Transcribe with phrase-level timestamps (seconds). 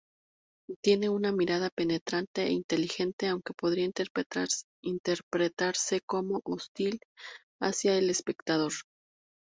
[0.83, 7.01] Tiene una mirada penetrante e inteligente, aunque podría interpretarse como hostil
[7.59, 8.71] hacia el espectador.